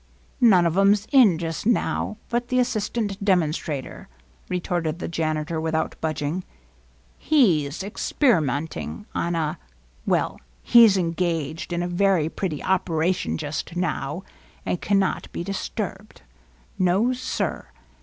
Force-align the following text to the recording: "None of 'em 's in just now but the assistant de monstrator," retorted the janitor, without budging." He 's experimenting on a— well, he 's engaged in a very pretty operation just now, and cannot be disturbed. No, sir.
"None 0.53 0.65
of 0.65 0.75
'em 0.79 0.95
's 0.95 1.05
in 1.11 1.37
just 1.37 1.67
now 1.67 2.17
but 2.29 2.47
the 2.47 2.57
assistant 2.57 3.23
de 3.23 3.33
monstrator," 3.33 4.07
retorted 4.49 4.97
the 4.97 5.07
janitor, 5.07 5.61
without 5.61 5.95
budging." 6.01 6.43
He 7.29 7.67
's 7.69 7.83
experimenting 7.83 9.05
on 9.13 9.35
a— 9.35 9.59
well, 10.07 10.39
he 10.63 10.87
's 10.87 10.97
engaged 10.97 11.71
in 11.71 11.83
a 11.83 11.87
very 11.87 12.29
pretty 12.29 12.63
operation 12.63 13.37
just 13.37 13.75
now, 13.75 14.23
and 14.65 14.81
cannot 14.81 15.31
be 15.31 15.43
disturbed. 15.43 16.23
No, 16.79 17.13
sir. 17.13 17.67